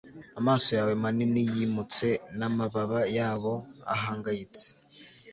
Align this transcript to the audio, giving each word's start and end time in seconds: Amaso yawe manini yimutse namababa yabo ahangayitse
Amaso 0.39 0.69
yawe 0.77 0.93
manini 1.01 1.41
yimutse 1.53 2.07
namababa 2.37 2.99
yabo 3.17 3.53
ahangayitse 3.95 4.67